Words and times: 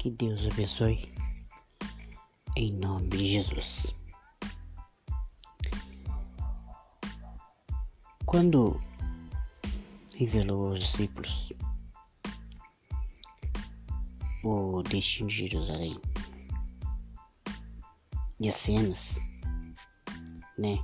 Que 0.00 0.10
Deus 0.12 0.46
abençoe. 0.46 1.06
Em 2.56 2.72
nome 2.72 3.10
de 3.10 3.26
Jesus. 3.32 3.94
Quando 8.24 8.80
revelou 10.16 10.70
aos 10.70 10.80
discípulos 10.80 11.52
o 14.42 14.82
destino 14.84 15.28
de 15.28 15.46
Jerusalém 15.46 16.00
e 18.38 18.48
as 18.48 18.54
cenas, 18.54 19.18
né, 20.56 20.82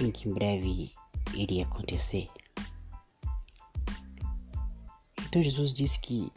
em 0.00 0.10
que 0.10 0.30
em 0.30 0.32
breve 0.32 0.94
iria 1.34 1.66
acontecer. 1.66 2.26
Então 5.26 5.42
Jesus 5.42 5.74
disse 5.74 6.00
que 6.00 6.32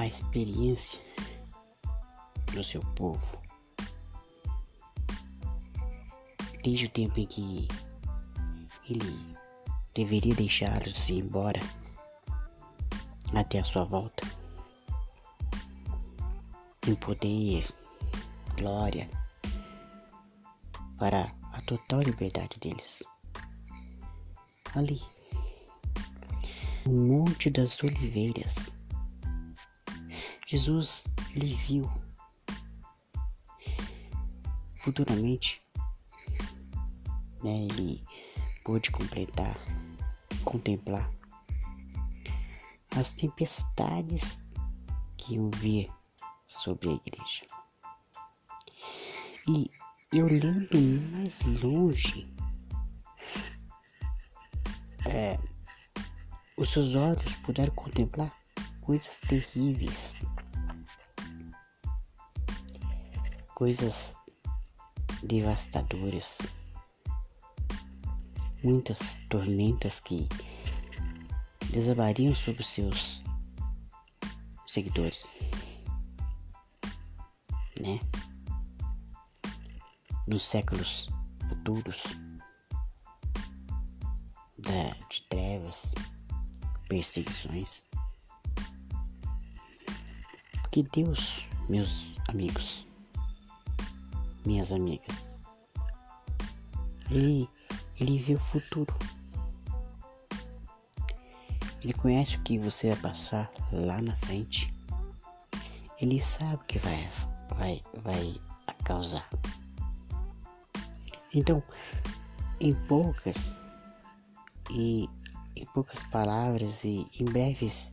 a 0.00 0.06
experiência 0.06 1.00
do 2.52 2.62
seu 2.62 2.80
povo, 2.94 3.40
desde 6.62 6.86
o 6.86 6.90
tempo 6.90 7.20
em 7.20 7.26
que 7.26 7.68
ele 8.88 9.36
deveria 9.94 10.34
deixá-los 10.34 11.08
ir 11.08 11.24
embora 11.24 11.60
até 13.34 13.58
a 13.58 13.64
sua 13.64 13.84
volta, 13.84 14.26
em 16.86 16.94
poder, 16.96 17.66
glória, 18.56 19.10
para 20.98 21.32
a 21.52 21.60
total 21.62 22.00
liberdade 22.00 22.58
deles. 22.60 23.02
Ali, 24.74 25.00
no 26.84 26.92
Monte 26.92 27.50
das 27.50 27.82
Oliveiras, 27.82 28.75
Jesus 30.46 31.04
lhe 31.34 31.54
viu. 31.54 31.90
Futuramente, 34.76 35.60
né, 37.42 37.66
ele 37.70 38.04
pôde 38.64 38.90
completar, 38.90 39.58
contemplar 40.44 41.10
as 42.96 43.12
tempestades 43.12 44.42
que 45.18 45.34
iam 45.34 45.50
vir 45.50 45.92
sobre 46.46 46.88
a 46.88 46.92
igreja. 46.92 47.44
E 49.48 49.70
e 50.12 50.22
olhando 50.22 50.78
mais 51.12 51.42
longe, 51.62 52.26
é, 55.04 55.38
os 56.56 56.70
seus 56.70 56.94
olhos 56.94 57.34
puderam 57.44 57.74
contemplar 57.74 58.32
coisas 58.86 59.18
terríveis, 59.18 60.14
coisas 63.56 64.14
devastadoras, 65.24 66.38
muitas 68.62 69.18
tormentas 69.28 69.98
que 69.98 70.28
desabariam 71.72 72.32
sobre 72.36 72.62
seus 72.62 73.24
seguidores, 74.68 75.34
né? 77.80 77.98
nos 80.28 80.44
séculos 80.44 81.08
futuros 81.48 82.04
da, 84.58 84.90
de 85.10 85.22
trevas, 85.22 85.92
perseguições. 86.88 87.85
Porque 90.76 91.02
Deus, 91.04 91.48
meus 91.70 92.18
amigos, 92.28 92.86
minhas 94.44 94.72
amigas, 94.72 95.38
Ele, 97.10 97.48
ele 97.98 98.18
vê 98.18 98.34
o 98.34 98.38
futuro. 98.38 98.94
Ele 101.82 101.94
conhece 101.94 102.36
o 102.36 102.42
que 102.42 102.58
você 102.58 102.88
vai 102.88 103.10
passar 103.10 103.50
lá 103.72 104.02
na 104.02 104.14
frente. 104.16 104.70
Ele 105.98 106.20
sabe 106.20 106.56
o 106.56 106.66
que 106.66 106.78
vai, 106.78 107.10
vai, 107.56 107.82
vai 108.02 108.38
causar. 108.84 109.26
Então, 111.32 111.62
em 112.60 112.74
poucas 112.86 113.62
e 114.70 115.08
em 115.56 115.64
poucas 115.72 116.02
palavras 116.02 116.84
e 116.84 117.06
em 117.18 117.24
breves 117.24 117.92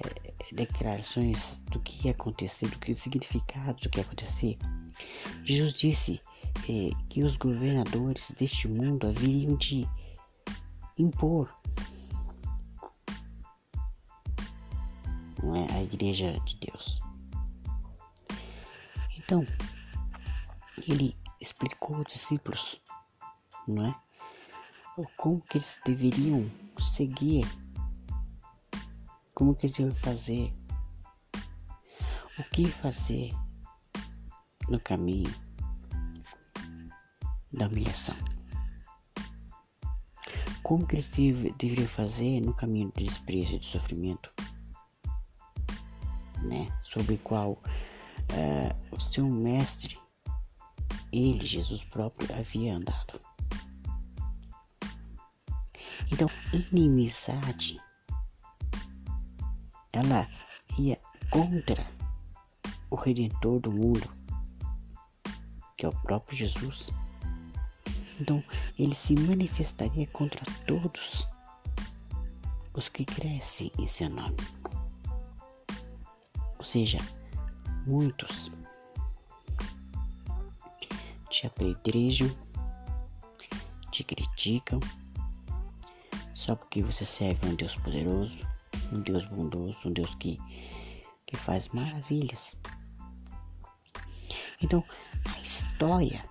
é, 0.00 0.54
declarações 0.54 1.62
do 1.70 1.80
que 1.80 2.06
ia 2.06 2.12
acontecer, 2.12 2.68
do 2.68 2.78
que 2.78 2.92
o 2.92 2.94
significado 2.94 3.80
do 3.82 3.90
que 3.90 3.98
ia 3.98 4.04
acontecer, 4.04 4.58
Jesus 5.44 5.72
disse 5.72 6.20
é, 6.68 6.90
que 7.08 7.22
os 7.22 7.36
governadores 7.36 8.32
deste 8.38 8.68
mundo 8.68 9.06
haveriam 9.06 9.56
de 9.56 9.86
impor 10.98 11.52
não 15.42 15.56
é, 15.56 15.66
a 15.72 15.82
igreja 15.82 16.38
de 16.44 16.56
Deus. 16.56 17.00
Então, 19.18 19.46
ele 20.88 21.16
explicou 21.40 21.96
aos 21.96 22.06
discípulos, 22.06 22.80
não 23.66 23.86
é? 23.86 23.94
Como 25.16 25.40
que 25.40 25.56
eles 25.56 25.80
deveriam 25.84 26.50
seguir, 26.78 27.46
como 29.42 29.56
que 29.56 29.66
iam 29.82 29.92
fazer, 29.92 30.52
o 32.38 32.44
que 32.52 32.64
fazer 32.68 33.34
no 34.68 34.78
caminho 34.78 35.34
da 37.52 37.66
humilhação. 37.66 38.14
Como 40.62 40.86
que 40.86 40.94
eles 40.94 41.10
deveriam 41.58 41.88
fazer 41.88 42.40
no 42.40 42.54
caminho 42.54 42.92
do 42.92 43.02
desprezo 43.02 43.56
e 43.56 43.58
do 43.58 43.64
sofrimento, 43.64 44.32
né? 46.44 46.68
Sobre 46.84 47.16
o 47.16 47.18
qual 47.18 47.54
uh, 47.54 48.94
o 48.94 49.00
seu 49.00 49.28
mestre 49.28 49.98
ele, 51.12 51.44
Jesus 51.44 51.82
próprio, 51.82 52.32
havia 52.38 52.76
andado. 52.76 53.20
Então, 56.12 56.28
inimizade, 56.52 57.80
ela 59.92 60.28
ia 60.78 60.98
contra 61.30 61.86
o 62.90 62.96
Redentor 62.96 63.60
do 63.60 63.70
mundo, 63.70 64.08
que 65.76 65.86
é 65.86 65.88
o 65.88 66.02
próprio 66.02 66.36
Jesus. 66.36 66.90
Então, 68.20 68.42
ele 68.78 68.94
se 68.94 69.14
manifestaria 69.14 70.06
contra 70.08 70.44
todos 70.66 71.26
os 72.74 72.88
que 72.88 73.04
crescem 73.04 73.70
em 73.78 73.86
seu 73.86 74.08
nome. 74.08 74.36
Ou 76.58 76.64
seja, 76.64 76.98
muitos 77.86 78.50
te 81.28 81.46
apedrejam, 81.46 82.30
te 83.90 84.04
criticam, 84.04 84.78
só 86.34 86.54
porque 86.54 86.82
você 86.82 87.04
serve 87.04 87.46
um 87.48 87.54
Deus 87.54 87.74
poderoso, 87.76 88.46
um 88.92 89.00
Deus 89.00 89.24
bondoso, 89.26 89.88
um 89.88 89.92
Deus 89.92 90.14
que, 90.14 90.38
que 91.26 91.36
faz 91.36 91.68
maravilhas. 91.68 92.58
Então, 94.60 94.84
a 95.24 95.40
história 95.40 96.24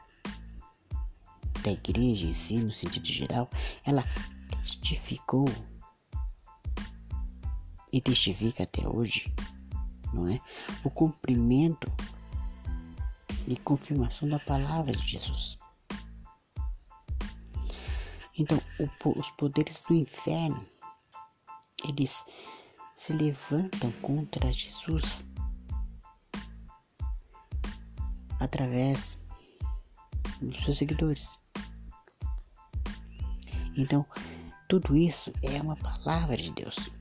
da 1.63 1.71
igreja 1.71 2.25
em 2.25 2.33
si, 2.33 2.57
no 2.57 2.71
sentido 2.71 3.07
geral, 3.07 3.49
ela 3.85 4.03
testificou 4.57 5.45
e 7.91 7.99
testifica 7.99 8.63
até 8.63 8.87
hoje, 8.87 9.33
não 10.13 10.27
é? 10.27 10.39
O 10.83 10.89
cumprimento 10.89 11.91
e 13.47 13.57
confirmação 13.57 14.29
da 14.29 14.39
palavra 14.39 14.93
de 14.93 15.05
Jesus. 15.05 15.59
Então, 18.37 18.61
o, 18.79 19.19
os 19.19 19.29
poderes 19.31 19.81
do 19.81 19.93
inferno, 19.93 20.65
eles 21.87 22.23
se 23.01 23.13
levantam 23.13 23.91
contra 23.93 24.53
Jesus 24.53 25.27
através 28.39 29.19
dos 30.39 30.63
seus 30.63 30.77
seguidores. 30.77 31.39
Então, 33.75 34.05
tudo 34.69 34.95
isso 34.95 35.33
é 35.41 35.59
uma 35.59 35.75
palavra 35.77 36.37
de 36.37 36.51
Deus 36.51 36.91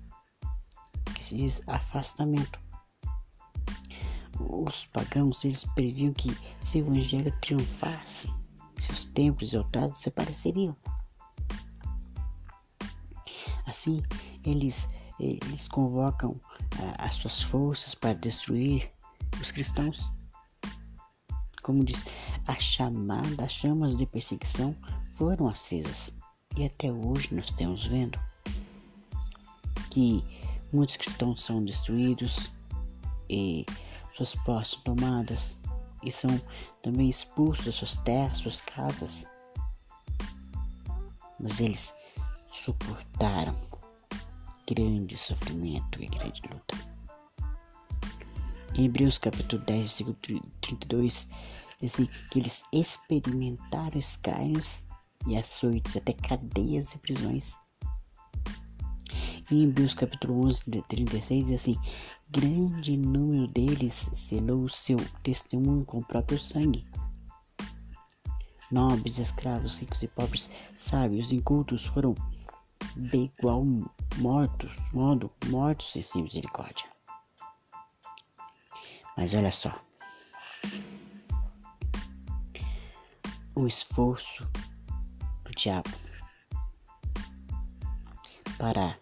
que 1.15 1.23
se 1.23 1.37
diz 1.37 1.61
afastamento 1.69 2.59
os 4.39 4.87
pagãos 4.87 5.45
eles 5.45 5.67
previam 5.67 6.15
que 6.15 6.35
se 6.63 6.79
o 6.79 6.87
evangelho 6.87 7.31
triunfasse, 7.43 8.33
seus 8.79 9.05
templos 9.05 9.53
e 9.53 9.57
altares 9.59 9.99
desapareceriam. 9.99 10.75
Assim, 13.67 14.03
eles 14.43 14.89
eles 15.21 15.69
convocam 15.69 16.41
ah, 16.79 17.05
as 17.05 17.15
suas 17.15 17.43
forças 17.43 17.95
para 17.95 18.15
destruir 18.15 18.91
os 19.41 19.51
cristãos. 19.51 20.11
Como 21.63 21.85
diz, 21.85 22.05
a 22.47 22.55
chamada, 22.55 23.45
as 23.45 23.53
chamas 23.53 23.95
de 23.95 24.07
perseguição 24.07 24.75
foram 25.15 25.47
acesas. 25.47 26.19
E 26.57 26.65
até 26.65 26.91
hoje 26.91 27.35
nós 27.35 27.51
temos 27.51 27.87
vendo 27.87 28.19
que 29.91 30.25
muitos 30.73 30.97
cristãos 30.97 31.43
são 31.43 31.63
destruídos 31.63 32.51
e 33.29 33.67
suas 34.17 34.35
posses 34.37 34.73
são 34.73 34.83
tomadas 34.83 35.59
e 36.03 36.11
são 36.11 36.41
também 36.83 37.11
expulsos 37.11 37.67
das 37.67 37.75
suas 37.75 37.97
terras, 37.99 38.39
suas 38.39 38.61
casas. 38.63 39.27
Mas 41.39 41.61
eles 41.61 41.95
suportaram 42.51 43.70
grande 44.73 45.17
sofrimento 45.17 46.01
e 46.01 46.07
grande 46.07 46.43
luta. 46.49 46.79
Em 48.77 48.85
Hebreus 48.85 49.19
capítulo 49.19 49.61
10, 49.65 49.81
versículo 49.81 50.17
32, 50.61 51.29
diz 51.81 51.95
assim, 51.95 52.09
que 52.31 52.39
eles 52.39 52.63
experimentaram 52.73 53.99
escárnios 53.99 54.85
e 55.27 55.37
açoites, 55.37 55.97
até 55.97 56.13
cadeias 56.13 56.95
e 56.95 56.99
prisões. 56.99 57.59
Em 59.51 59.65
Hebreus 59.65 59.93
capítulo 59.93 60.47
11, 60.47 60.71
36, 60.89 61.47
diz 61.47 61.61
assim, 61.61 61.77
grande 62.31 62.97
número 62.97 63.49
deles 63.49 64.09
selou 64.13 64.63
o 64.63 64.69
seu 64.69 64.99
testemunho 65.25 65.85
com 65.85 65.99
o 65.99 66.07
próprio 66.07 66.39
sangue. 66.39 66.87
Nobres, 68.71 69.19
escravos, 69.19 69.81
ricos 69.81 70.05
e 70.05 70.07
pobres, 70.07 70.49
sábios, 70.77 71.33
incultos 71.33 71.87
foram 71.87 72.15
de 72.97 73.17
igual 73.17 73.65
mortos, 74.17 74.73
modo 74.93 75.33
mortos 75.47 75.95
e 75.97 76.03
sem 76.03 76.23
misericórdia. 76.23 76.85
Mas 79.17 79.35
olha 79.35 79.53
só. 79.53 79.73
O 83.55 83.67
esforço 83.67 84.49
do 85.45 85.51
diabo 85.53 85.91
para 88.59 88.99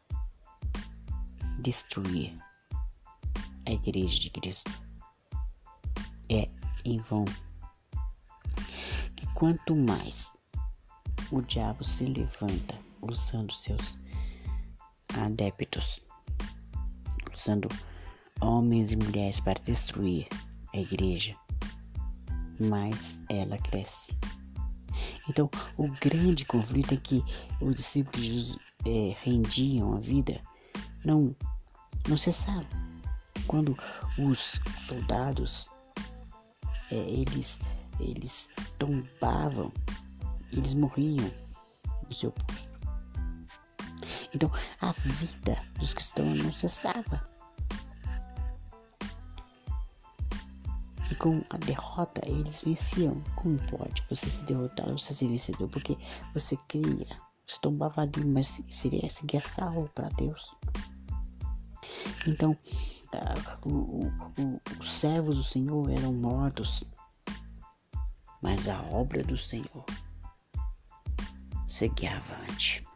destruir 1.60 2.36
a 3.66 3.70
igreja 3.70 4.18
de 4.18 4.30
Cristo 4.30 4.70
é 6.30 6.48
em 6.84 7.00
vão. 7.02 7.24
Que 9.14 9.26
quanto 9.34 9.76
mais 9.76 10.32
o 11.30 11.42
diabo 11.42 11.84
se 11.84 12.04
levanta 12.06 12.87
usando 13.10 13.52
seus 13.52 13.98
adeptos, 15.14 16.00
usando 17.34 17.68
homens 18.40 18.92
e 18.92 18.96
mulheres 18.96 19.40
para 19.40 19.60
destruir 19.62 20.28
a 20.74 20.78
igreja, 20.78 21.36
mais 22.60 23.20
ela 23.28 23.58
cresce. 23.58 24.16
Então, 25.28 25.50
o 25.76 25.88
grande 26.00 26.44
conflito 26.44 26.94
é 26.94 26.96
que 26.96 27.22
os 27.60 27.74
discípulos 27.74 28.22
de 28.22 28.32
Jesus 28.32 28.58
é, 28.86 29.16
rendiam 29.22 29.94
a 29.94 30.00
vida, 30.00 30.40
não, 31.04 31.34
não 32.08 32.16
cessaram. 32.16 32.66
Quando 33.46 33.76
os 34.18 34.60
soldados, 34.86 35.68
é, 36.90 36.96
eles, 36.96 37.60
eles 38.00 38.48
tombavam, 38.78 39.72
eles 40.52 40.74
morriam 40.74 41.30
no 42.06 42.14
seu 42.14 42.32
posto. 42.32 42.67
Então, 44.38 44.52
a 44.80 44.92
vida 44.92 45.60
dos 45.80 45.92
cristãos 45.92 46.38
não 46.38 46.52
cessava. 46.52 47.28
E 51.10 51.14
com 51.16 51.42
a 51.50 51.56
derrota, 51.56 52.22
eles 52.24 52.62
venciam. 52.62 53.20
Como 53.34 53.58
pode 53.66 54.00
você 54.08 54.30
se 54.30 54.44
derrotar, 54.44 54.86
você 54.92 55.12
ser 55.12 55.26
vencedor? 55.26 55.68
Porque 55.70 55.98
você 56.32 56.56
cria, 56.68 57.20
você 57.44 57.60
tombava 57.60 58.02
ali, 58.02 58.24
mas 58.24 58.62
seria 58.70 59.10
seguir 59.10 59.42
salvo 59.42 59.90
para 59.92 60.08
Deus. 60.10 60.54
Então, 62.24 62.52
uh, 62.52 63.68
o, 63.68 64.06
o, 64.40 64.60
os 64.78 64.92
servos 64.92 65.36
do 65.36 65.42
Senhor 65.42 65.90
eram 65.90 66.12
mortos, 66.12 66.84
mas 68.40 68.68
a 68.68 68.80
obra 68.82 69.24
do 69.24 69.36
Senhor 69.36 69.84
seguia 71.66 72.18
avante. 72.18 72.87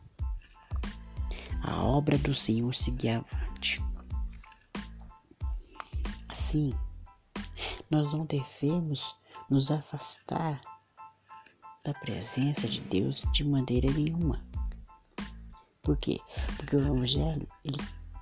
A 1.63 1.83
obra 1.85 2.19
do 2.19 2.35
Senhor 2.35 2.75
seguia 2.75 3.19
avante. 3.19 3.81
Assim, 6.29 6.75
nós 7.91 8.13
não 8.13 8.27
devemos 8.27 9.17
nos 9.49 9.71
afastar 9.71 10.61
da 11.85 11.95
presença 11.95 12.67
de 12.69 12.81
Deus 12.81 13.25
de 13.33 13.45
maneira 13.45 13.91
nenhuma. 13.93 14.41
Por 15.83 15.97
quê? 15.97 16.21
Porque 16.57 16.77
o 16.77 16.81
Evangelho 16.81 17.47
ele 17.65 17.79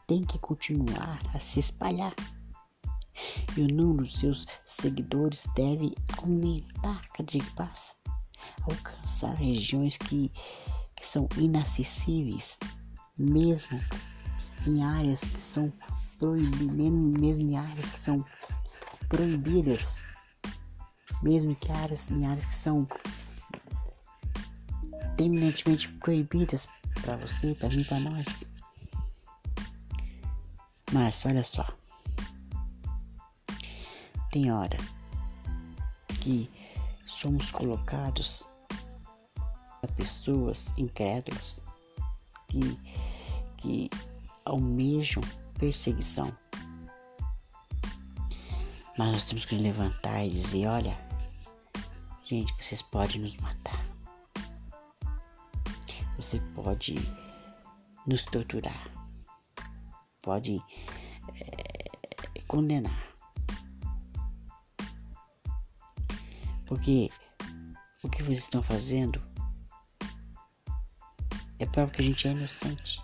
tem 0.06 0.24
que 0.24 0.38
continuar 0.38 1.18
a 1.34 1.38
se 1.38 1.60
espalhar. 1.60 2.14
E 3.56 3.60
o 3.60 3.68
número 3.68 4.04
dos 4.04 4.18
seus 4.18 4.46
seguidores 4.64 5.46
deve 5.54 5.94
aumentar 6.18 7.06
cada 7.12 7.24
dia 7.24 7.42
que 7.42 7.54
passa, 7.54 7.94
alcançar 8.62 9.34
regiões 9.34 9.96
que, 9.96 10.32
que 10.96 11.06
são 11.06 11.28
inacessíveis, 11.36 12.58
mesmo 13.20 13.78
em 14.66 14.82
áreas 14.82 15.20
que 15.20 15.40
são 15.40 15.72
proibidas, 16.18 16.66
mesmo, 17.16 17.42
em 17.42 17.56
áreas 17.56 17.90
que 17.90 18.00
são 18.00 18.24
proibidas, 19.08 20.00
mesmo 21.22 21.54
que 21.56 21.70
áreas, 21.70 22.10
em 22.10 22.26
áreas 22.26 22.46
que 22.46 22.54
são 22.54 22.86
terminantemente 25.16 25.88
proibidas 25.94 26.66
para 27.02 27.16
você, 27.18 27.54
para 27.54 27.68
mim, 27.68 27.84
para 27.84 28.00
nós. 28.00 28.48
Mas 30.92 31.24
olha 31.26 31.42
só, 31.42 31.66
tem 34.30 34.50
hora 34.50 34.76
que 36.20 36.50
somos 37.06 37.50
colocados 37.50 38.44
a 39.82 39.86
pessoas 39.96 40.76
incrédulas 40.78 41.62
que, 42.50 42.78
que 43.60 43.88
almejam 44.44 45.22
perseguição 45.58 46.34
mas 49.00 49.12
nós 49.12 49.24
temos 49.24 49.46
que 49.46 49.56
levantar 49.56 50.26
e 50.26 50.30
dizer: 50.30 50.66
olha, 50.66 50.94
gente, 52.22 52.52
vocês 52.62 52.82
podem 52.82 53.18
nos 53.18 53.34
matar. 53.38 53.82
Você 56.16 56.38
pode 56.54 56.96
nos 58.06 58.26
torturar. 58.26 58.90
Pode 60.20 60.62
é, 61.34 62.42
condenar. 62.46 63.08
Porque 66.66 67.10
o 68.04 68.10
que 68.10 68.22
vocês 68.22 68.40
estão 68.40 68.62
fazendo 68.62 69.18
é 71.58 71.64
prova 71.64 71.90
que 71.90 72.02
a 72.02 72.04
gente 72.04 72.28
é 72.28 72.32
inocente. 72.32 73.02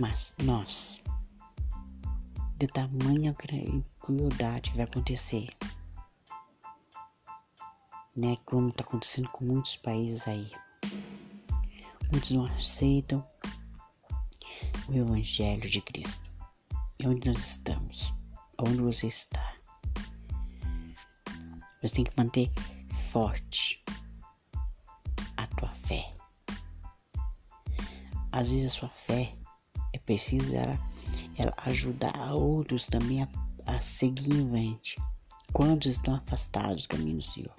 Mas 0.00 0.34
nós 0.42 1.02
de 2.58 2.66
tamanha 2.66 3.34
crueldade 4.00 4.72
vai 4.74 4.84
acontecer. 4.84 5.48
Né? 8.14 8.36
Como 8.44 8.68
está 8.68 8.82
acontecendo 8.82 9.28
com 9.30 9.44
muitos 9.44 9.76
países 9.76 10.26
aí. 10.26 10.50
Muitos 12.10 12.30
não 12.30 12.46
aceitam 12.46 13.26
o 14.88 14.94
Evangelho 14.94 15.68
de 15.68 15.80
Cristo. 15.80 16.24
E 16.98 17.06
onde 17.06 17.28
nós 17.28 17.38
estamos? 17.38 18.14
Onde 18.58 18.78
você 18.78 19.06
está? 19.06 19.54
Você 21.82 21.94
tem 21.94 22.04
que 22.04 22.16
manter 22.16 22.50
forte 23.10 23.84
a 25.36 25.46
tua 25.46 25.68
fé. 25.68 26.14
Às 28.32 28.50
vezes 28.50 28.66
a 28.66 28.78
sua 28.78 28.88
fé 28.88 29.36
preciso 30.06 30.54
ela 30.54 30.78
ela 31.36 31.52
ajudar 31.58 32.32
outros 32.32 32.86
também 32.86 33.22
a, 33.22 33.28
a 33.66 33.80
seguir 33.80 34.32
em 34.32 34.48
frente. 34.50 34.96
Quantos 35.52 35.92
estão 35.92 36.14
afastados 36.14 36.84
do 36.84 36.88
caminho 36.88 37.18
do 37.18 37.22
Senhor? 37.22 37.54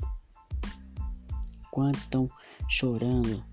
Quantos 1.71 2.03
estão 2.03 2.29
chorando 2.67 3.43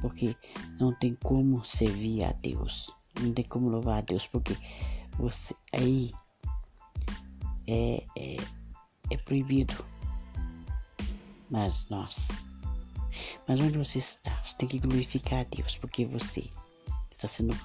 porque 0.00 0.36
não 0.80 0.92
tem 0.94 1.14
como 1.22 1.64
servir 1.64 2.24
a 2.24 2.32
Deus? 2.32 2.90
Não 3.20 3.32
tem 3.32 3.44
como 3.44 3.68
louvar 3.68 3.98
a 3.98 4.02
Deus 4.02 4.26
porque 4.26 4.56
você 5.16 5.54
aí 5.72 6.12
é, 7.66 8.04
é, 8.16 8.36
é 9.10 9.16
proibido. 9.18 9.74
Mas 11.50 11.88
nós, 11.88 12.28
Mas 13.46 13.58
onde 13.60 13.78
você 13.78 13.98
está, 13.98 14.30
você 14.42 14.56
tem 14.58 14.68
que 14.68 14.78
glorificar 14.78 15.40
a 15.40 15.44
Deus, 15.44 15.76
porque 15.78 16.04
você 16.04 16.50
está 17.10 17.26
sendo 17.26 17.56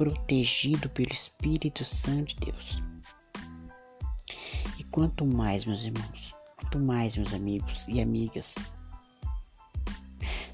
protegido 0.00 0.88
pelo 0.88 1.12
Espírito 1.12 1.84
Santo 1.84 2.34
de 2.34 2.46
Deus. 2.46 2.82
E 4.78 4.84
quanto 4.84 5.26
mais, 5.26 5.66
meus 5.66 5.82
irmãos, 5.82 6.34
quanto 6.56 6.78
mais, 6.78 7.18
meus 7.18 7.34
amigos 7.34 7.86
e 7.86 8.00
amigas, 8.00 8.54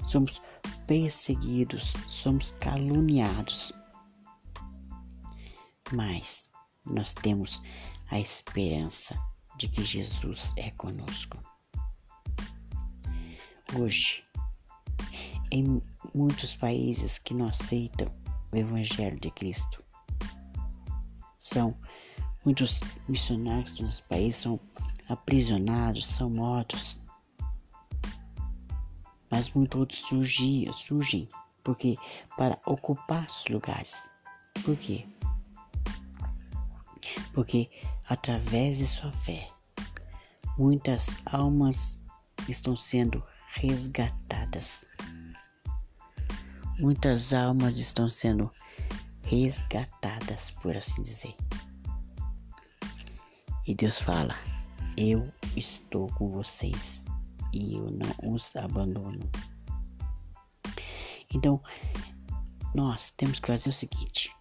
somos 0.03 0.41
perseguidos, 0.85 1.93
somos 2.09 2.51
caluniados, 2.59 3.71
mas 5.93 6.51
nós 6.85 7.13
temos 7.13 7.63
a 8.11 8.19
esperança 8.19 9.17
de 9.57 9.69
que 9.69 9.85
Jesus 9.85 10.51
é 10.57 10.71
conosco. 10.71 11.41
Hoje, 13.79 14.25
em 15.49 15.81
muitos 16.13 16.53
países 16.53 17.17
que 17.17 17.33
não 17.33 17.47
aceitam 17.47 18.11
o 18.57 18.61
Evangelho 18.61 19.19
de 19.19 19.29
Cristo, 19.29 19.83
são 21.39 21.77
muitos 22.43 22.81
missionários 23.07 23.73
do 23.73 23.83
nosso 23.83 24.03
país 24.05 24.35
são 24.35 24.59
aprisionados, 25.07 26.07
são 26.07 26.29
mortos. 26.29 26.99
Mas 29.29 29.51
muitos 29.51 29.79
outros 29.79 29.99
surgem, 30.75 31.27
porque 31.63 31.95
para 32.35 32.59
ocupar 32.65 33.27
os 33.27 33.45
lugares. 33.47 34.09
Por 34.63 34.75
quê? 34.77 35.07
Porque 37.33 37.69
através 38.07 38.79
de 38.79 38.87
sua 38.87 39.11
fé, 39.11 39.49
muitas 40.57 41.17
almas 41.25 41.99
estão 42.49 42.75
sendo 42.75 43.23
resgatadas. 43.49 44.85
Muitas 46.79 47.33
almas 47.33 47.75
estão 47.79 48.07
sendo 48.07 48.51
resgatadas, 49.23 50.51
por 50.51 50.77
assim 50.77 51.01
dizer. 51.01 51.35
E 53.65 53.73
Deus 53.73 53.99
fala: 53.99 54.35
Eu 54.95 55.27
estou 55.55 56.07
com 56.13 56.27
vocês 56.27 57.03
e 57.51 57.75
eu 57.75 57.89
não 57.89 58.33
os 58.35 58.55
abandono. 58.55 59.27
Então, 61.33 61.59
nós 62.75 63.09
temos 63.09 63.39
que 63.39 63.47
fazer 63.47 63.71
o 63.71 63.73
seguinte: 63.73 64.31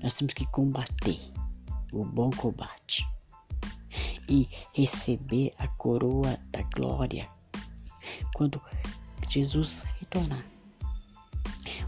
nós 0.00 0.14
temos 0.14 0.32
que 0.32 0.46
combater 0.46 1.18
o 1.92 2.04
bom 2.04 2.30
combate 2.30 3.04
e 4.28 4.48
receber 4.72 5.52
a 5.58 5.66
coroa 5.66 6.38
da 6.52 6.62
glória 6.74 7.28
quando 8.34 8.62
Jesus 9.28 9.82
retornar. 9.98 10.51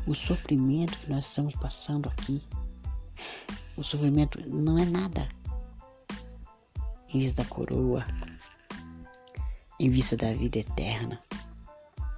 O 0.07 0.15
sofrimento 0.15 0.99
que 0.99 1.11
nós 1.11 1.27
estamos 1.27 1.55
passando 1.55 2.11
aqui, 2.11 2.43
o 3.77 3.83
sofrimento 3.83 4.39
não 4.49 4.79
é 4.79 4.85
nada 4.85 5.29
em 7.09 7.21
vista 7.21 7.43
da 7.43 7.49
coroa, 7.49 8.05
em 9.81 9.89
vista 9.89 10.17
da 10.17 10.35
vida 10.35 10.59
eterna 10.59 11.23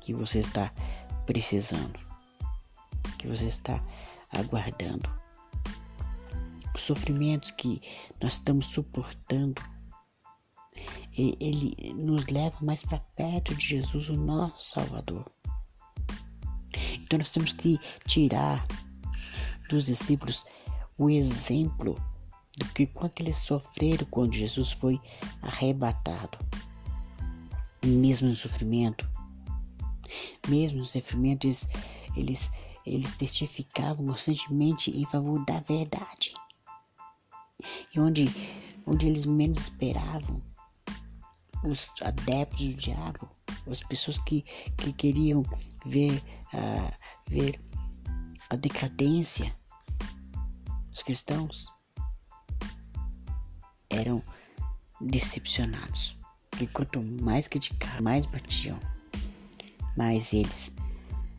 que 0.00 0.12
você 0.12 0.40
está 0.40 0.72
precisando, 1.26 1.98
que 3.18 3.28
você 3.28 3.46
está 3.46 3.80
aguardando. 4.30 5.08
Os 6.74 6.82
sofrimentos 6.82 7.52
que 7.52 7.80
nós 8.20 8.34
estamos 8.34 8.66
suportando 8.66 9.62
ele 11.16 11.74
nos 11.94 12.26
leva 12.26 12.56
mais 12.60 12.84
para 12.84 12.98
perto 12.98 13.54
de 13.54 13.66
Jesus, 13.66 14.10
o 14.10 14.16
nosso 14.16 14.62
Salvador. 14.62 15.24
Então 17.06 17.20
nós 17.20 17.30
temos 17.30 17.52
que 17.52 17.78
tirar 18.04 18.66
dos 19.68 19.86
discípulos 19.86 20.44
o 20.98 21.08
exemplo 21.08 21.94
do 22.58 22.64
que 22.72 22.86
quanto 22.86 23.22
eles 23.22 23.36
sofreram 23.36 24.04
quando 24.10 24.34
Jesus 24.34 24.72
foi 24.72 25.00
arrebatado. 25.40 26.36
Mesmo 27.84 28.28
no 28.28 28.34
sofrimento, 28.34 29.08
mesmo 30.48 30.78
no 30.78 30.84
sofrimento, 30.84 31.46
eles, 31.46 31.68
eles, 32.16 32.50
eles 32.84 33.12
testificavam 33.12 34.04
constantemente 34.04 34.90
em 34.90 35.04
favor 35.06 35.44
da 35.44 35.60
verdade. 35.60 36.34
E 37.94 38.00
onde, 38.00 38.26
onde 38.84 39.06
eles 39.06 39.24
menos 39.26 39.58
esperavam, 39.58 40.42
os 41.62 41.92
adeptos 42.02 42.66
do 42.66 42.80
diabo, 42.80 43.28
as 43.70 43.82
pessoas 43.82 44.18
que, 44.20 44.42
que 44.76 44.92
queriam 44.92 45.44
ver, 45.84 46.22
uh, 46.56 46.92
ver 47.28 47.60
a 48.50 48.56
decadência, 48.56 49.54
os 50.92 51.02
cristãos 51.02 51.66
eram 53.90 54.22
decepcionados. 55.00 56.16
Porque 56.50 56.66
quanto 56.68 57.02
mais 57.02 57.46
criticavam, 57.46 58.02
mais 58.02 58.26
batiam, 58.26 58.80
mais 59.96 60.32
eles 60.32 60.74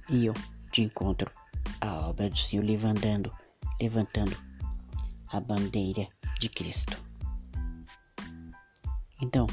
iam 0.10 0.34
de 0.72 0.84
encontro 0.84 1.32
à 1.82 2.08
obra 2.10 2.30
do 2.30 2.38
Senhor, 2.38 2.64
levantando, 2.64 3.34
levantando 3.82 4.38
a 5.30 5.40
bandeira 5.40 6.08
de 6.40 6.50
Cristo. 6.50 7.04
Então, 9.22 9.48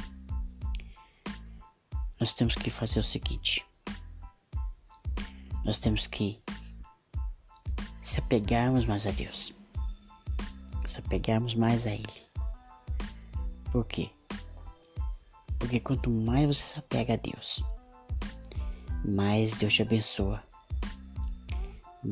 nós 2.21 2.35
temos 2.35 2.55
que 2.55 2.71
fazer 2.71 3.01
o 3.01 3.05
seguinte: 3.05 3.65
nós 5.65 5.79
temos 5.79 6.07
que 6.07 6.41
se 8.01 8.21
apegarmos 8.21 8.85
mais 8.85 9.07
a 9.07 9.11
Deus, 9.11 9.55
se 10.85 11.01
apegarmos 11.01 11.55
mais 11.55 11.87
a 11.87 11.91
Ele. 11.91 12.23
Por 13.73 13.85
quê? 13.87 14.11
Porque 15.59 15.81
quanto 15.81 16.11
mais 16.11 16.47
você 16.47 16.63
se 16.63 16.79
apega 16.79 17.15
a 17.15 17.17
Deus, 17.17 17.65
mais 19.05 19.55
Deus 19.55 19.75
te 19.75 19.83
abençoa, 19.83 20.43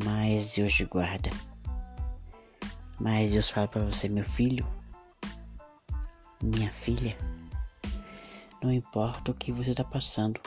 mais 0.04 0.54
Deus 0.54 0.72
te 0.72 0.86
guarda, 0.86 1.30
mais 2.98 3.32
Deus 3.32 3.50
fala 3.50 3.68
para 3.68 3.84
você, 3.84 4.08
meu 4.08 4.24
filho, 4.24 4.66
minha 6.42 6.72
filha. 6.72 7.16
Não 8.62 8.72
importa 8.72 9.32
o 9.32 9.34
que 9.34 9.52
você 9.52 9.72
está 9.72 9.84
passando. 9.84 10.40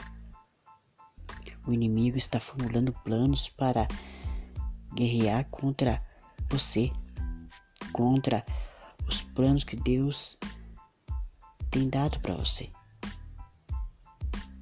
O 1.66 1.72
inimigo 1.72 2.16
está 2.16 2.38
formulando 2.38 2.92
planos 2.92 3.48
para 3.48 3.88
guerrear 4.94 5.44
contra 5.50 6.02
você, 6.48 6.92
contra 7.92 8.44
os 9.08 9.22
planos 9.22 9.64
que 9.64 9.76
Deus 9.76 10.38
tem 11.70 11.88
dado 11.88 12.20
para 12.20 12.34
você. 12.34 12.70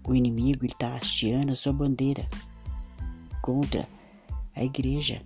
O 0.07 0.15
inimigo 0.15 0.67
está 0.67 0.97
hasteando 0.97 1.53
a 1.53 1.57
sua 1.57 1.73
bandeira 1.73 2.29
contra 3.43 3.89
a 4.55 4.65
igreja. 4.65 5.23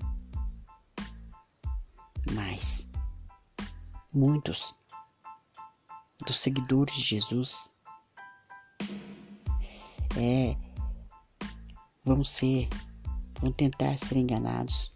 Mas 2.32 2.90
muitos 4.12 4.74
dos 6.26 6.38
seguidores 6.38 6.94
de 6.94 7.02
Jesus 7.02 7.72
é, 10.16 10.56
vão 12.08 12.24
ser, 12.24 12.68
vão 13.40 13.52
tentar 13.52 13.98
ser 13.98 14.16
enganados 14.16 14.90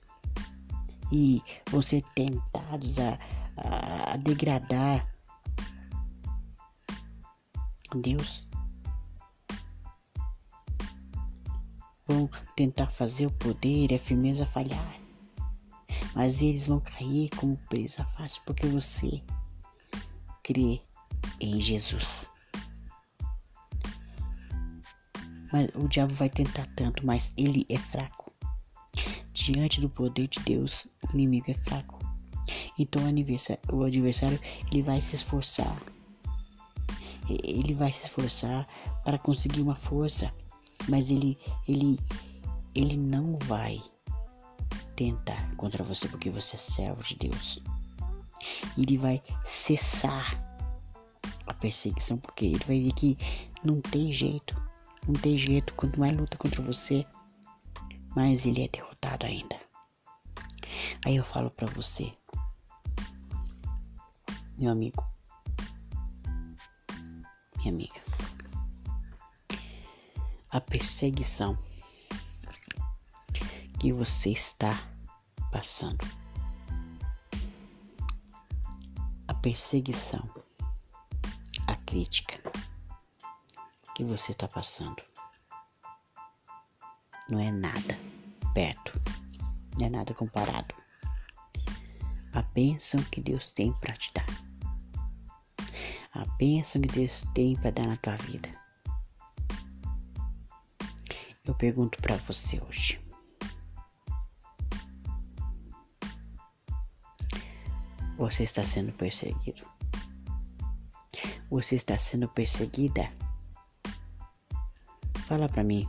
e 1.12 1.42
vão 1.70 1.82
ser 1.82 2.02
tentados 2.14 2.98
a, 2.98 3.18
a, 3.56 4.14
a 4.14 4.16
degradar 4.16 5.06
Deus. 7.94 8.48
Vão 12.08 12.28
tentar 12.56 12.88
fazer 12.88 13.26
o 13.26 13.32
poder 13.32 13.92
e 13.92 13.94
a 13.94 13.98
firmeza 13.98 14.46
falhar. 14.46 15.00
Mas 16.14 16.40
eles 16.40 16.66
vão 16.66 16.80
cair 16.80 17.28
como 17.36 17.56
presa 17.68 18.04
fácil 18.04 18.42
porque 18.46 18.66
você 18.66 19.22
crê 20.42 20.80
em 21.40 21.60
Jesus. 21.60 22.31
Mas 25.52 25.68
o 25.74 25.86
diabo 25.86 26.14
vai 26.14 26.30
tentar 26.30 26.66
tanto, 26.74 27.04
mas 27.04 27.32
ele 27.36 27.66
é 27.68 27.78
fraco. 27.78 28.32
Diante 29.32 29.80
do 29.80 29.88
poder 29.88 30.28
de 30.28 30.40
Deus, 30.40 30.86
o 31.08 31.14
inimigo 31.14 31.50
é 31.50 31.54
fraco. 31.54 31.98
Então 32.78 33.02
o 33.72 33.84
adversário 33.84 34.40
ele 34.70 34.82
vai 34.82 35.00
se 35.00 35.14
esforçar. 35.14 35.82
Ele 37.28 37.74
vai 37.74 37.92
se 37.92 38.04
esforçar 38.04 38.66
para 39.04 39.18
conseguir 39.18 39.60
uma 39.60 39.76
força, 39.76 40.32
mas 40.88 41.10
ele 41.10 41.38
ele 41.68 41.98
ele 42.74 42.96
não 42.96 43.36
vai 43.36 43.80
tentar 44.96 45.54
contra 45.56 45.84
você 45.84 46.08
porque 46.08 46.30
você 46.30 46.56
é 46.56 46.58
servo 46.58 47.02
de 47.02 47.16
Deus. 47.16 47.62
Ele 48.76 48.96
vai 48.96 49.22
cessar 49.44 50.42
a 51.46 51.54
perseguição 51.54 52.18
porque 52.18 52.46
ele 52.46 52.64
vai 52.66 52.80
ver 52.80 52.92
que 52.92 53.18
não 53.62 53.80
tem 53.80 54.12
jeito 54.12 54.60
Não 55.06 55.14
tem 55.14 55.36
jeito, 55.36 55.74
quanto 55.74 55.98
mais 55.98 56.16
luta 56.16 56.38
contra 56.38 56.62
você, 56.62 57.04
mais 58.14 58.46
ele 58.46 58.64
é 58.64 58.68
derrotado 58.68 59.26
ainda. 59.26 59.60
Aí 61.04 61.16
eu 61.16 61.24
falo 61.24 61.50
para 61.50 61.66
você, 61.68 62.12
meu 64.56 64.70
amigo, 64.70 65.04
minha 67.58 67.72
amiga, 67.72 68.00
a 70.50 70.60
perseguição 70.60 71.58
que 73.80 73.92
você 73.92 74.30
está 74.30 74.80
passando, 75.50 76.06
a 79.26 79.34
perseguição, 79.34 80.30
a 81.66 81.74
crítica 81.74 82.40
que 83.94 84.04
você 84.04 84.32
está 84.32 84.48
passando 84.48 85.02
não 87.30 87.38
é 87.38 87.50
nada 87.50 87.98
perto, 88.54 89.00
não 89.78 89.86
é 89.86 89.90
nada 89.90 90.14
comparado 90.14 90.74
a 92.32 92.40
bênção 92.40 93.02
que 93.04 93.20
Deus 93.20 93.50
tem 93.50 93.72
para 93.74 93.94
te 93.94 94.10
dar, 94.14 94.26
a 96.14 96.24
bênção 96.36 96.80
que 96.80 96.88
Deus 96.88 97.24
tem 97.34 97.54
para 97.56 97.70
dar 97.70 97.86
na 97.86 97.96
tua 97.98 98.16
vida. 98.16 98.48
Eu 101.44 101.54
pergunto 101.54 102.00
para 102.00 102.16
você 102.16 102.60
hoje. 102.60 103.00
Você 108.16 108.44
está 108.44 108.64
sendo 108.64 108.92
perseguido? 108.92 109.66
Você 111.50 111.74
está 111.74 111.98
sendo 111.98 112.28
perseguida? 112.28 113.12
Fala 115.32 115.48
para 115.48 115.64
mim 115.64 115.88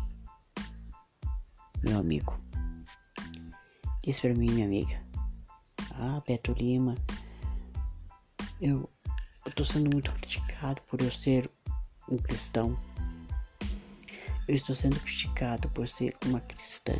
meu 1.84 2.00
amigo. 2.00 2.38
Diz 4.02 4.22
para 4.22 4.34
mim, 4.34 4.50
minha 4.50 4.66
amiga. 4.66 4.98
Ah, 5.96 6.24
Beto 6.26 6.54
Lima, 6.54 6.96
eu, 8.62 8.90
eu 9.46 9.52
tô 9.52 9.66
sendo 9.66 9.90
muito 9.92 10.14
criticado 10.14 10.82
por 10.84 11.02
eu 11.02 11.12
ser 11.12 11.52
um 12.10 12.18
cristão. 12.18 12.80
Eu 14.48 14.56
estou 14.56 14.78
sendo 14.78 14.98
criticado 15.02 15.68
por 15.72 15.90
ser 15.90 16.16
uma 16.26 16.40
cristã. 16.40 16.96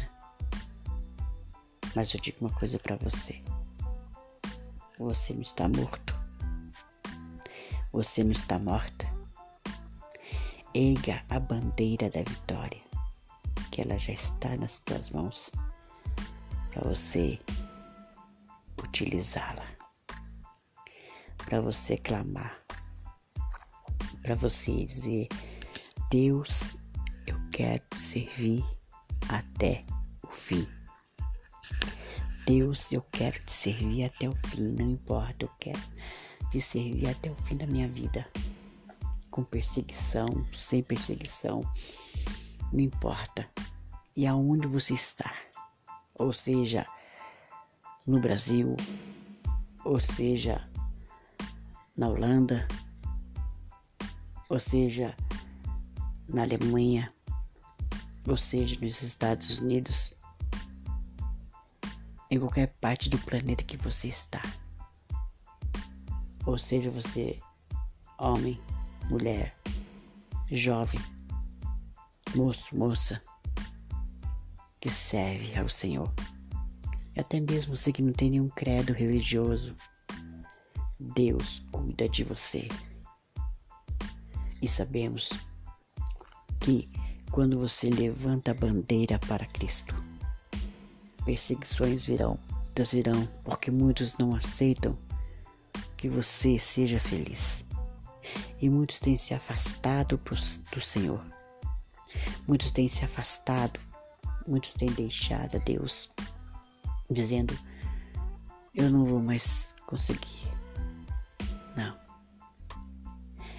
Mas 1.96 2.14
eu 2.14 2.20
digo 2.20 2.40
uma 2.42 2.54
coisa 2.54 2.78
para 2.78 2.98
você. 2.98 3.42
Você 5.00 5.34
não 5.34 5.44
está 5.44 5.70
morto. 5.70 6.14
Você 7.94 8.22
não 8.22 8.34
está 8.34 8.60
morta. 8.60 9.13
Erga 10.76 11.24
a 11.30 11.40
bandeira 11.40 12.10
da 12.10 12.24
vitória 12.24 12.82
que 13.72 13.82
ela 13.82 13.96
já 14.00 14.14
está 14.14 14.58
nas 14.58 14.80
tuas 14.80 15.12
mãos 15.12 15.52
para 16.72 16.90
você 16.90 17.40
utilizá-la, 18.84 19.68
para 21.46 21.62
você 21.62 21.96
clamar, 21.98 22.60
para 24.24 24.34
você 24.34 24.86
dizer: 24.86 25.28
Deus, 26.10 26.76
eu 27.28 27.40
quero 27.52 27.84
te 27.92 28.00
servir 28.00 28.64
até 29.30 29.86
o 30.24 30.32
fim. 30.32 30.68
Deus, 32.48 32.92
eu 32.92 33.02
quero 33.12 33.38
te 33.46 33.52
servir 33.52 34.06
até 34.06 34.28
o 34.28 34.36
fim, 34.48 34.70
não 34.70 34.90
importa, 34.90 35.46
eu 35.46 35.52
quero 35.60 35.82
te 36.50 36.60
servir 36.60 37.10
até 37.10 37.30
o 37.30 37.36
fim 37.36 37.58
da 37.58 37.68
minha 37.68 37.88
vida. 37.88 38.28
Com 39.34 39.44
perseguição, 39.44 40.28
sem 40.54 40.84
perseguição, 40.84 41.62
não 42.72 42.80
importa. 42.80 43.50
E 44.16 44.28
aonde 44.28 44.68
você 44.68 44.94
está? 44.94 45.34
Ou 46.20 46.32
seja, 46.32 46.86
no 48.06 48.20
Brasil, 48.20 48.78
ou 49.84 50.00
seja, 50.00 50.70
na 51.98 52.10
Holanda, 52.10 52.68
ou 54.52 54.60
seja, 54.60 55.16
na 56.30 56.44
Alemanha, 56.44 57.12
ou 58.28 58.38
seja, 58.38 58.80
nos 58.80 59.02
Estados 59.02 59.58
Unidos, 59.58 60.14
em 62.30 62.40
qualquer 62.40 62.68
parte 62.80 63.10
do 63.10 63.18
planeta 63.18 63.64
que 63.64 63.78
você 63.78 64.10
está. 64.10 64.44
Ou 66.46 66.60
seja, 66.60 66.92
você, 66.92 67.40
homem, 68.20 68.62
mulher, 69.10 69.56
jovem, 70.52 71.00
moço, 72.36 72.76
moça, 72.76 73.22
que 74.80 74.90
serve 74.90 75.58
ao 75.58 75.70
Senhor. 75.70 76.12
E 77.16 77.20
até 77.20 77.40
mesmo 77.40 77.76
você 77.76 77.92
que 77.92 78.02
não 78.02 78.12
tem 78.12 78.32
nenhum 78.32 78.50
credo 78.50 78.92
religioso, 78.94 79.76
Deus 81.00 81.66
cuida 81.72 82.08
de 82.10 82.24
você. 82.24 82.68
E 84.62 84.68
sabemos 84.68 85.32
que 86.60 86.90
quando 87.32 87.60
você 87.60 87.90
levanta 87.90 88.52
a 88.52 88.54
bandeira 88.54 89.20
para 89.20 89.46
Cristo, 89.48 89.94
perseguições 91.26 92.06
virão, 92.06 92.40
muitas 92.52 92.94
virão, 92.94 93.28
porque 93.44 93.70
muitos 93.70 94.18
não 94.18 94.36
aceitam 94.36 94.98
que 95.98 96.10
você 96.10 96.58
seja 96.58 97.00
feliz. 97.00 97.66
E 98.64 98.70
muitos 98.70 98.98
têm 98.98 99.18
se 99.18 99.34
afastado 99.34 100.18
do 100.72 100.80
Senhor. 100.80 101.22
Muitos 102.48 102.72
têm 102.72 102.88
se 102.88 103.04
afastado, 103.04 103.78
muitos 104.48 104.72
têm 104.76 104.90
deixado 104.94 105.58
a 105.58 105.60
Deus, 105.60 106.10
dizendo: 107.12 107.60
Eu 108.74 108.90
não 108.90 109.04
vou 109.04 109.22
mais 109.22 109.76
conseguir. 109.86 110.48
Não. 111.76 112.00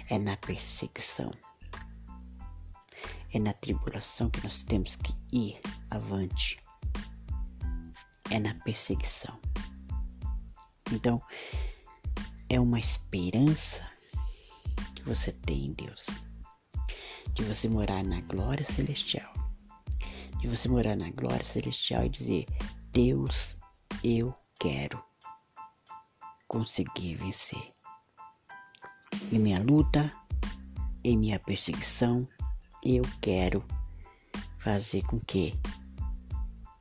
É 0.09 0.17
na 0.17 0.35
perseguição, 0.37 1.29
é 3.31 3.37
na 3.37 3.53
tribulação 3.53 4.31
que 4.31 4.43
nós 4.43 4.63
temos 4.63 4.95
que 4.95 5.13
ir 5.31 5.61
avante. 5.91 6.57
É 8.31 8.39
na 8.39 8.55
perseguição. 8.55 9.39
Então, 10.91 11.21
é 12.49 12.59
uma 12.59 12.79
esperança 12.79 13.87
você 15.05 15.31
tem 15.31 15.67
em 15.67 15.73
Deus 15.73 16.07
de 17.33 17.43
você 17.43 17.69
morar 17.69 18.03
na 18.03 18.21
glória 18.21 18.65
celestial, 18.65 19.31
de 20.39 20.47
você 20.47 20.67
morar 20.67 20.95
na 20.95 21.09
glória 21.11 21.45
celestial 21.45 22.05
e 22.05 22.09
dizer: 22.09 22.45
Deus, 22.91 23.57
eu 24.03 24.33
quero 24.59 25.03
conseguir 26.47 27.15
vencer. 27.15 27.73
Em 29.31 29.39
minha 29.39 29.61
luta, 29.61 30.11
em 31.03 31.17
minha 31.17 31.39
perseguição, 31.39 32.27
eu 32.83 33.03
quero 33.21 33.63
fazer 34.57 35.03
com 35.03 35.19
que 35.19 35.59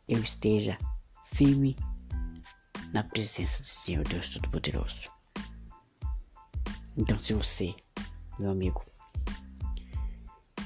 eu 0.09 0.23
esteja 0.23 0.79
firme 1.25 1.77
na 2.93 3.03
presença 3.03 3.63
do 3.63 3.67
Senhor 3.67 4.05
Deus 4.05 4.31
Todo-Poderoso. 4.31 5.11
Então, 6.97 7.19
se 7.19 7.35
você, 7.35 7.71
meu 8.39 8.51
amigo, 8.51 8.85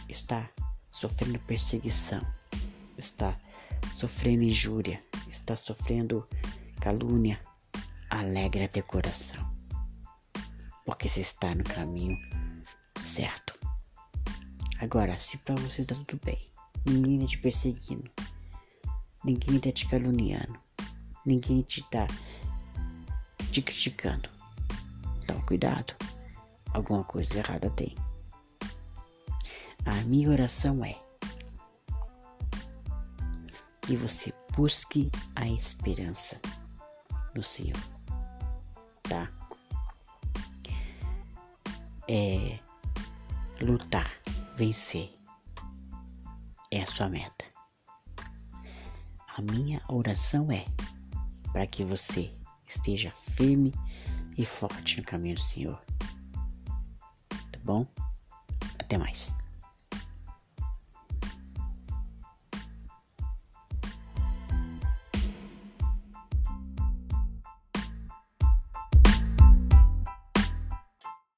está 0.09 0.51
sofrendo 0.91 1.39
perseguição, 1.41 2.23
está 2.97 3.39
sofrendo 3.93 4.43
injúria, 4.43 5.03
está 5.29 5.55
sofrendo 5.55 6.27
calúnia, 6.81 7.41
alegra 8.09 8.69
teu 8.69 8.83
coração, 8.85 9.47
porque 10.85 11.09
você 11.09 11.21
está 11.21 11.55
no 11.55 11.65
caminho 11.65 12.17
certo. 12.97 13.55
Agora, 14.81 15.19
se 15.21 15.39
para 15.39 15.57
você 15.57 15.83
está 15.83 15.95
tudo 15.95 16.21
bem, 16.25 16.51
ninguém 16.87 17.17
está 17.19 17.29
te 17.29 17.39
perseguindo, 17.39 18.11
ninguém 19.25 19.57
está 19.57 19.73
te 19.73 19.87
caluniando, 19.89 20.59
ninguém 21.27 21.63
te 21.63 21.81
está 21.81 22.07
te 23.53 23.61
criticando, 23.61 24.29
então 25.23 25.41
cuidado, 25.43 25.95
alguma 26.73 27.05
coisa 27.05 27.39
errada 27.39 27.71
tem. 27.71 27.95
A 29.85 29.95
minha 30.05 30.31
oração 30.31 30.85
é 30.85 30.97
que 33.83 33.97
você 33.97 34.33
busque 34.57 35.11
a 35.35 35.49
esperança 35.49 36.41
no 37.35 37.43
Senhor, 37.43 37.81
tá? 39.03 39.31
É 42.09 42.59
lutar, 43.61 44.11
vencer 44.57 45.19
é 46.71 46.83
a 46.83 46.87
sua 46.87 47.09
meta. 47.09 47.45
A 49.37 49.43
minha 49.43 49.81
oração 49.89 50.51
é 50.51 50.67
para 51.53 51.67
que 51.67 51.85
você 51.85 52.31
esteja 52.67 53.11
firme 53.11 53.73
e 54.37 54.45
forte 54.45 54.99
no 54.99 55.05
caminho 55.05 55.37
do 55.37 55.41
Senhor. 55.41 55.81
Bom? 57.69 57.87
Até 58.81 58.97
mais. 58.97 59.37